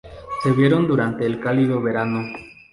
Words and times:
Se 0.41 0.51
vieron 0.53 0.87
durante 0.87 1.27
el 1.27 1.39
cálido 1.39 1.79
verano. 1.79 2.23